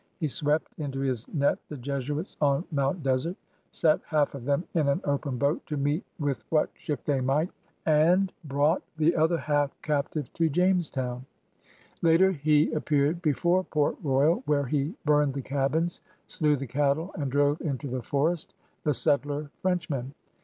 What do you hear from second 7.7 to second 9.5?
and 88 PIONEERS OP THE OLD SOUTH brought the other